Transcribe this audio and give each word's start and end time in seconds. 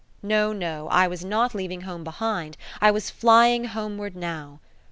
No, 0.23 0.51
no; 0.51 0.87
I 0.87 1.05
was 1.05 1.23
not 1.23 1.53
leaving 1.53 1.81
home 1.81 2.03
behind, 2.03 2.57
I 2.81 2.89
was 2.89 3.11
flying 3.11 3.65
homeward 3.65 4.15
now. 4.15 4.59